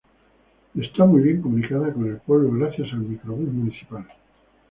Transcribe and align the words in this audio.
Y 0.73 0.83
está 0.83 1.05
muy 1.05 1.21
bien 1.21 1.43
comunicada 1.43 1.93
con 1.93 2.07
el 2.09 2.17
pueblo 2.17 2.49
gracias 2.57 2.91
al 2.91 3.01
microbús 3.01 3.53
municipal. 3.53 4.07